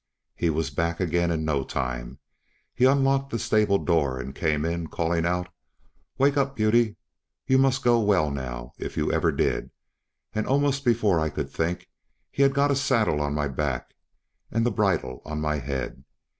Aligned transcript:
He 0.35 0.49
was 0.49 0.71
back 0.71 0.99
again 0.99 1.29
in 1.29 1.45
no 1.45 1.63
time; 1.63 2.17
he 2.73 2.85
unlocked 2.85 3.29
the 3.29 3.37
stable 3.37 3.77
door, 3.77 4.19
and 4.19 4.33
came 4.33 4.65
in, 4.65 4.87
calling 4.87 5.27
out, 5.27 5.49
"Wake 6.17 6.37
up, 6.37 6.55
Beauty! 6.55 6.97
you 7.45 7.59
must 7.59 7.83
go 7.83 7.99
well 8.01 8.31
now, 8.31 8.71
if 8.79 8.97
ever 8.97 9.29
you 9.29 9.35
did"; 9.37 9.69
and 10.33 10.47
almost 10.47 10.83
before 10.83 11.19
I 11.19 11.29
could 11.29 11.51
think, 11.51 11.87
he 12.31 12.41
had 12.41 12.55
got 12.55 12.69
the 12.69 12.75
saddle 12.75 13.21
on 13.21 13.35
my 13.35 13.47
back 13.47 13.93
and 14.49 14.65
the 14.65 14.71
bridle 14.71 15.21
on 15.23 15.39
my 15.39 15.59
head. 15.59 16.03